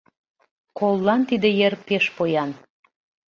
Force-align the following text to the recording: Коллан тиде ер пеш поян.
Коллан 0.77 1.21
тиде 1.29 1.49
ер 1.67 1.73
пеш 1.85 2.05
поян. 2.15 2.49